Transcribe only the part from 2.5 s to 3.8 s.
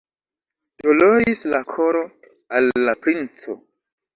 al la princo!